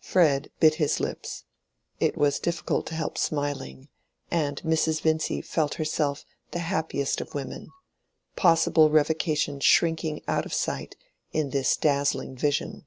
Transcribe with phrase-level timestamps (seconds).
[0.00, 1.44] Fred bit his lips:
[2.00, 3.90] it was difficult to help smiling,
[4.30, 5.02] and Mrs.
[5.02, 10.96] Vincy felt herself the happiest of women—possible revocation shrinking out of sight
[11.34, 12.86] in this dazzling vision.